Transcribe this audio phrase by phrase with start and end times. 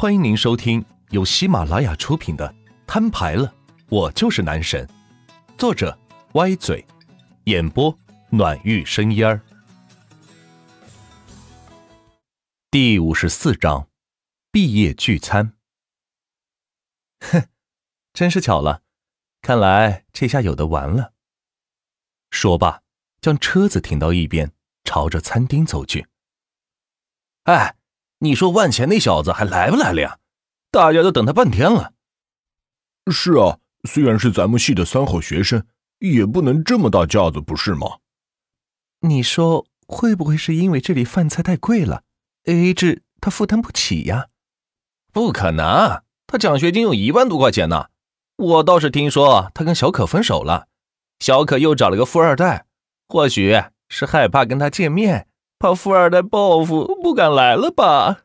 [0.00, 2.48] 欢迎您收听由喜马拉雅出品的
[2.86, 3.54] 《摊牌了，
[3.90, 4.86] 我就是男神》，
[5.58, 5.98] 作者
[6.32, 6.82] 歪嘴，
[7.44, 7.94] 演播
[8.30, 9.42] 暖玉生烟儿。
[12.70, 13.90] 第五十四章，
[14.50, 15.52] 毕业聚餐。
[17.20, 17.48] 哼，
[18.14, 18.80] 真是巧了，
[19.42, 21.12] 看来这下有的玩了。
[22.30, 22.80] 说罢，
[23.20, 24.50] 将车子停到一边，
[24.82, 26.06] 朝着餐厅走去。
[27.42, 27.76] 哎。
[28.20, 30.18] 你说万钱那小子还来不来了呀？
[30.70, 31.92] 大家都等他半天了。
[33.10, 35.66] 是啊，虽然是咱们系的三好学生，
[35.98, 37.98] 也不能这么大架子，不是吗？
[39.00, 42.02] 你说会不会是因为这里饭菜太贵了
[42.44, 44.26] ，A A 制他负担不起呀？
[45.12, 47.86] 不可能，他奖学金有一万多块钱呢。
[48.36, 50.68] 我倒是听说他跟小可分手了，
[51.18, 52.66] 小可又找了个富二代，
[53.08, 55.26] 或许是害怕跟他见面。
[55.60, 58.22] 怕富二代报复，不敢来了吧？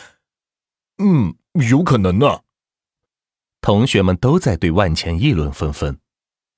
[0.96, 1.36] 嗯，
[1.68, 2.40] 有可能呢。
[3.60, 6.00] 同学们都在对万钱议论纷纷，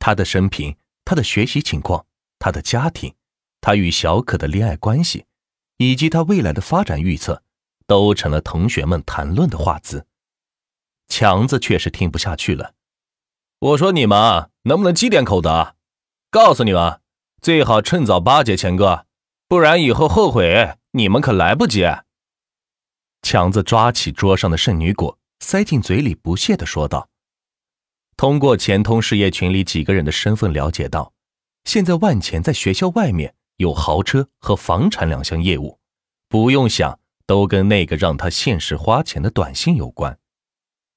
[0.00, 2.06] 他的生平、他的学习情况、
[2.40, 3.14] 他的家庭、
[3.60, 5.26] 他与小可的恋爱关系，
[5.76, 7.44] 以及他未来的发展预测，
[7.86, 10.02] 都成了同学们谈论的话题。
[11.06, 12.74] 强子却是听不下去了。
[13.60, 15.76] 我说你们能不能积点口德？
[16.32, 17.00] 告诉你们，
[17.40, 19.06] 最好趁早巴结钱哥。
[19.46, 21.84] 不然以后后悔，你们可来不及。
[23.22, 27.08] 强子抓起桌上的圣女果，塞进嘴里，不屑的说道
[28.16, 31.12] ：“通过钱通事业群里几个人的身份了解到，
[31.64, 35.78] 现在万钱在学校外面有豪车和房产两项业务，
[36.28, 40.18] 不用想，都跟那个让他限时花钱的短信有关。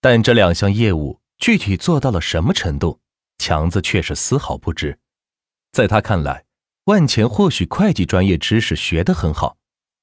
[0.00, 3.00] 但这两项业务具体做到了什么程度，
[3.38, 4.98] 强子却是丝毫不知。
[5.72, 6.44] 在他看来。”
[6.88, 9.58] 万钱或许会计专业知识学得很好，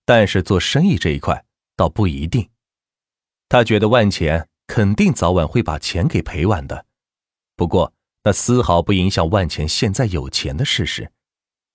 [0.05, 1.43] 但是做生意这一块
[1.75, 2.47] 倒不一定。
[3.49, 6.85] 他觉得万钱肯定早晚会把钱给赔完的，
[7.55, 7.91] 不过
[8.23, 11.11] 那丝毫不影响万钱现在有钱的事实。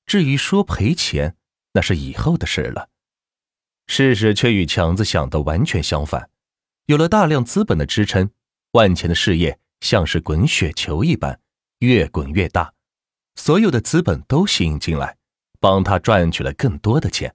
[0.06, 1.34] 至于说赔钱，
[1.72, 2.88] 那是以后的事了。
[3.88, 6.30] 事实却与强子想的完全相反，
[6.86, 8.30] 有了大量资本的支撑，
[8.74, 11.40] 万钱的事业像是滚雪球一般，
[11.80, 12.74] 越滚越大。
[13.36, 15.16] 所有的资本都吸引进来，
[15.58, 17.34] 帮他赚取了更多的钱。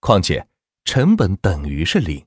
[0.00, 0.48] 况且
[0.84, 2.26] 成本等于是零，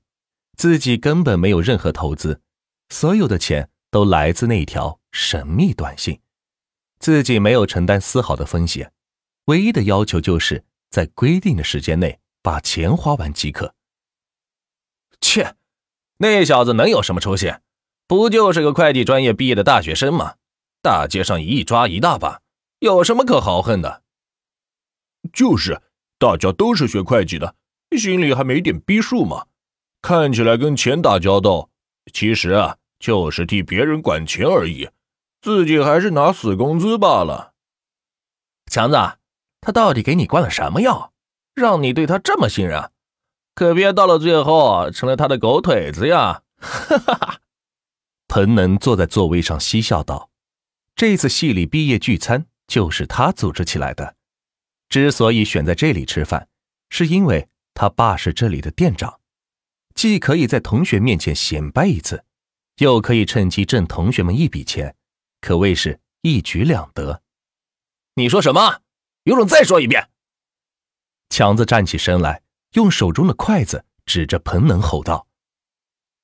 [0.56, 2.40] 自己根本没有任何投资，
[2.88, 6.20] 所有的钱都来自那条神秘短信，
[7.00, 8.92] 自己没有承担丝毫的风险，
[9.46, 13.74] 唯一的要求就是在规定的时间内把钱花完即可。
[15.20, 15.56] 切，
[16.18, 17.52] 那小子能有什么出息？
[18.06, 20.34] 不就是个会计专业毕业的大学生吗？
[20.80, 22.42] 大街上一抓一大把。
[22.84, 24.02] 有什么可豪横的？
[25.32, 25.80] 就是，
[26.18, 27.56] 大家都是学会计的，
[27.96, 29.46] 心里还没点逼数吗？
[30.02, 31.70] 看起来跟钱打交道，
[32.12, 34.90] 其实啊，就是替别人管钱而已，
[35.40, 37.54] 自己还是拿死工资罢了。
[38.70, 38.96] 强子，
[39.62, 41.14] 他到底给你灌了什么药，
[41.54, 42.90] 让你对他这么信任？
[43.54, 46.42] 可别到了最后成了他的狗腿子呀！
[46.58, 47.40] 哈哈哈。
[48.28, 50.28] 彭能坐在座位上嬉笑道
[50.94, 54.16] ：“这次系里毕业聚餐。”就是他组织起来的。
[54.88, 56.48] 之所以选在这里吃饭，
[56.90, 59.20] 是因为他爸是这里的店长，
[59.94, 62.24] 既可以在同学面前显摆一次，
[62.78, 64.96] 又可以趁机挣同学们一笔钱，
[65.40, 67.22] 可谓是一举两得。
[68.16, 68.80] 你说什么？
[69.22, 70.10] 有种再说一遍！
[71.28, 72.42] 强子站起身来，
[72.72, 75.28] 用手中的筷子指着彭能吼道：“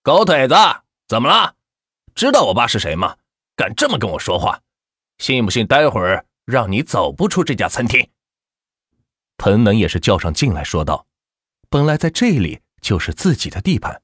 [0.03, 0.57] 狗腿子，
[1.07, 1.55] 怎么了？
[2.17, 3.17] 知道我爸是谁吗？
[3.55, 4.61] 敢这么跟我说话？
[5.19, 8.11] 信不信待会儿？”让你走不出这家餐厅。
[9.39, 11.07] 彭能也是叫上劲来说道
[11.71, 14.03] ：“本来在这里就是自己的地盘，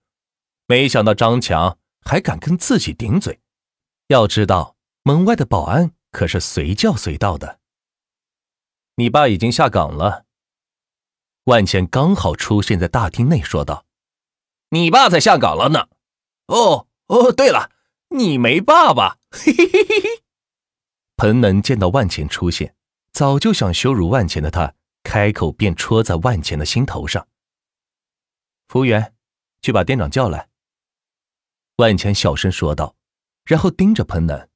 [0.66, 3.40] 没想到张强还敢跟自己顶嘴。
[4.06, 7.60] 要知道，门外的保安可是随叫随到的。”
[8.98, 10.24] 你爸已经下岗了。
[11.44, 13.84] 万茜刚好出现在大厅内，说道
[14.70, 15.88] ：“你爸才下岗了呢。
[16.46, 17.70] 哦哦，对了，
[18.08, 20.25] 你没爸爸。”嘿嘿嘿嘿嘿。
[21.16, 22.74] 彭能见到万钱出现，
[23.10, 27.26] 早就想羞辱万钱的他，开口便戳在万钱的心头上。
[28.68, 29.14] 服务员，
[29.62, 30.50] 去把店长叫来。
[31.76, 32.96] 万钱小声说道，
[33.44, 34.48] 然后盯着彭能：“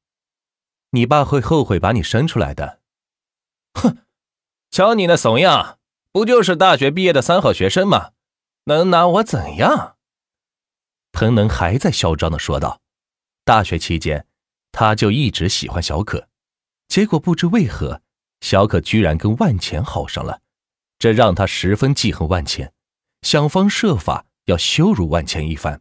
[0.90, 2.80] 你爸会后悔把你生出来的。”
[3.74, 3.98] 哼，
[4.70, 5.78] 瞧你那怂样，
[6.12, 8.12] 不就是大学毕业的三好学生吗？
[8.64, 9.96] 能拿我怎样？
[11.12, 12.80] 彭能还在嚣张的说道
[13.44, 14.26] ：“大学期间，
[14.72, 16.28] 他就一直喜欢小可。”
[16.90, 18.02] 结果不知为何，
[18.40, 20.40] 小可居然跟万钱好上了，
[20.98, 22.72] 这让他十分记恨万钱，
[23.22, 25.80] 想方设法要羞辱万钱一番。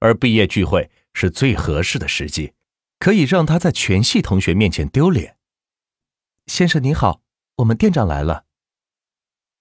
[0.00, 2.54] 而毕业聚会是最合适的时机，
[2.98, 5.36] 可以让他在全系同学面前丢脸。
[6.46, 7.20] 先生您好，
[7.56, 8.46] 我们店长来了。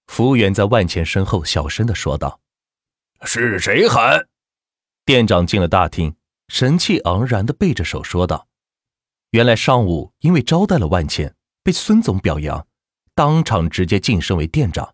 [0.08, 2.40] 服务员在万钱身后小声的说道
[3.26, 4.30] ：“是谁喊？”
[5.04, 6.16] 店长进了大厅，
[6.48, 8.48] 神气昂然的背着手说道
[9.34, 12.68] ：“原来上午因为招待了万钱，被孙总表扬，
[13.16, 14.94] 当场直接晋升为店长，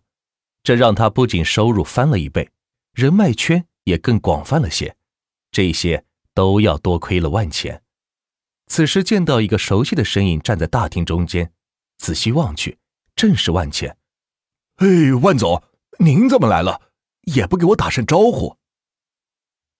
[0.62, 2.50] 这让他不仅收入翻了一倍，
[2.94, 4.96] 人脉圈也更广泛了些。
[5.52, 7.82] 这些都要多亏了万钱。”
[8.66, 11.52] 此时见到一个熟悉的身影站在大厅中间，
[11.98, 12.78] 仔细望去，
[13.14, 13.98] 正是万钱。
[14.76, 15.62] 哎，万总，
[15.98, 16.80] 您怎么来了？
[17.24, 18.56] 也不给我打声招呼。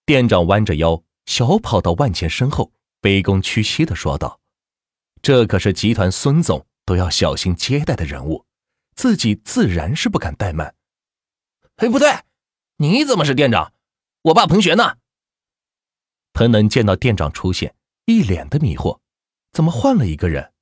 [0.05, 4.40] 店长弯着腰，小跑到万钱身后，卑躬屈膝的说道
[5.23, 8.47] ：“这可是集团孙总都要小心接待的人物，
[8.95, 10.75] 自己自然是不敢怠慢。”
[11.77, 12.11] 哎，不对，
[12.77, 13.73] 你怎么是店长？
[14.23, 14.97] 我爸彭璇呢？
[16.33, 17.75] 彭能见到店长出现，
[18.05, 19.01] 一脸的迷惑，
[19.53, 20.53] 怎么换了一个人？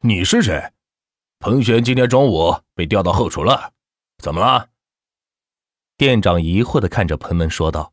[0.00, 0.72] 你是谁？
[1.38, 3.72] 彭璇今天中午被调到后厨了，
[4.18, 4.68] 怎么了？
[5.96, 7.92] 店长疑惑的看着彭能说道：“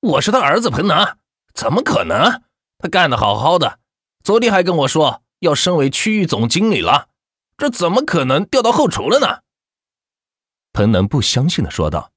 [0.00, 1.16] 我是他儿子彭能，
[1.54, 2.42] 怎么可能？
[2.78, 3.80] 他干的好好的，
[4.22, 7.08] 昨天还跟我说要升为区域总经理了，
[7.56, 9.42] 这怎么可能调到后厨了呢？”
[10.72, 12.12] 彭能不相信的说道：“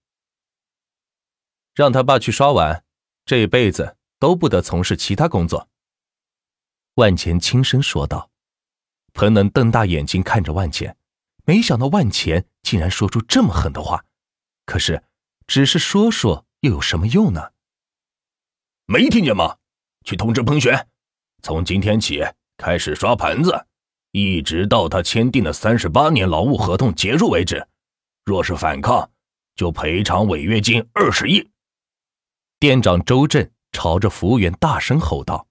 [1.74, 2.83] 让他爸去刷碗，
[3.25, 5.69] 这一辈子都不得从事其他工作。”
[6.95, 8.30] 万钱轻声说道。
[9.13, 10.95] 彭能瞪大眼睛看着万钱，
[11.44, 14.06] 没想到万钱竟然说出这么狠的话。
[14.65, 15.03] 可是，
[15.48, 17.51] 只是说说又有什么用呢？
[18.86, 19.57] 没听见吗？
[20.06, 20.88] 去通知彭璇，
[21.41, 22.21] 从今天起
[22.57, 23.65] 开始刷盘子，
[24.11, 27.67] 一直到他签订的三十八年劳务合同结束为止。
[28.25, 29.09] 若是反抗，
[29.55, 31.49] 就赔偿违约金二十亿。
[32.59, 35.47] 店长周震朝着服务员大声吼道：“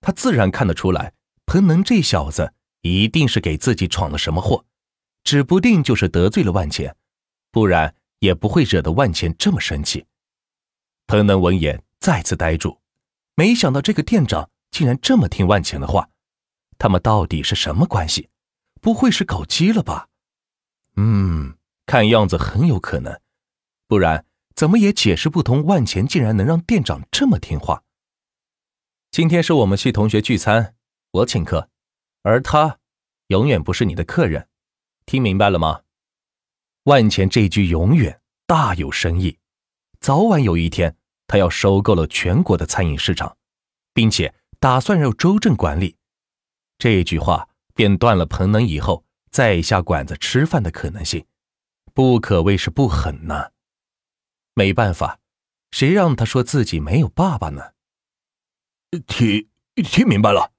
[0.00, 1.12] 他自然看得出来，
[1.46, 4.64] 彭能这小子。”一定是给自己闯了什么祸，
[5.22, 6.96] 指不定就是得罪了万钱，
[7.52, 10.06] 不然也不会惹得万钱这么生气。
[11.06, 12.80] 彭能闻言再次呆住，
[13.34, 16.10] 没想到这个店长竟然这么听万钱的话，
[16.78, 18.30] 他们到底是什么关系？
[18.80, 20.08] 不会是搞基了吧？
[20.96, 21.56] 嗯，
[21.86, 23.20] 看样子很有可能，
[23.86, 24.24] 不然
[24.54, 27.82] 怎么也解释不通万钱竟然能让店长这么听话。
[29.10, 30.74] 今天是我们系同学聚餐，
[31.10, 31.68] 我请客。
[32.22, 32.78] 而他，
[33.28, 34.48] 永远不是你的客人，
[35.04, 35.82] 听明白了吗？
[36.84, 39.38] 万钱这句“永远”大有深意，
[40.00, 40.96] 早晚有一天，
[41.26, 43.36] 他要收购了全国的餐饮市场，
[43.92, 45.96] 并且打算让周正管理。
[46.78, 51.26] 这句话便断了彭能以后再下馆子吃饭的可能性，
[51.94, 53.50] 不可谓是不狠呐。
[54.54, 55.18] 没办法，
[55.70, 57.72] 谁让他说自己没有爸爸呢？
[59.06, 60.52] 听听明白了。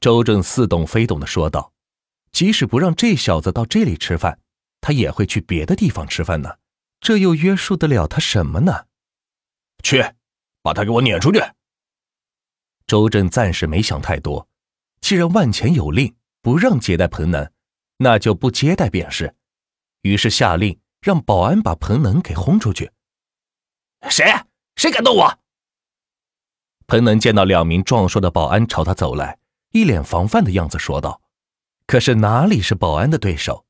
[0.00, 1.72] 周正似懂非懂的说道
[2.32, 4.40] ：“即使不让这小子到这里吃饭，
[4.80, 6.58] 他也会去别的地方吃饭呢。
[7.00, 8.86] 这又约束得了他什么呢？
[9.84, 10.02] 去，
[10.62, 11.40] 把他给我撵出去。”
[12.92, 14.46] 周正暂时没想太多，
[15.00, 17.50] 既然万钱有令不让接待彭能，
[17.96, 19.34] 那就不接待便是。
[20.02, 22.92] 于是下令让保安把彭能给轰出去。
[24.10, 24.30] 谁？
[24.76, 25.38] 谁敢动我？
[26.86, 29.38] 彭能见到两名壮硕的保安朝他走来。
[29.70, 31.22] 一脸防范的样子说道
[31.88, 33.64] ：“可是哪里是保安的对手？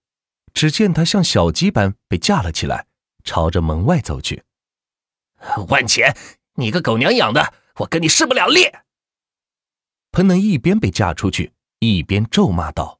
[0.52, 2.88] 只见他像小鸡般被架了起来，
[3.22, 4.42] 朝着门外走去。
[5.68, 6.12] 万钱，
[6.56, 8.68] 你个狗娘养的，我跟你势不两立！”
[10.12, 12.98] 彭能一边被架出去，一边咒骂道。